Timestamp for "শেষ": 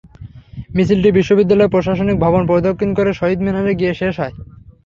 4.01-4.13